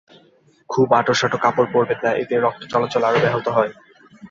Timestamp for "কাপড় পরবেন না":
1.37-2.11